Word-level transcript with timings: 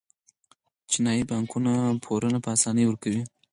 چینايي 0.89 1.23
بانکونه 1.31 1.71
پورونه 2.03 2.37
په 2.43 2.49
اسانۍ 2.55 2.83
ورکوي. 2.87 3.21